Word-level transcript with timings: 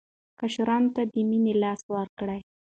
کشرانو 0.39 0.89
ته 0.95 1.01
د 1.13 1.15
مینې 1.29 1.53
لاس 1.63 1.81
ورکړئ. 1.95 2.39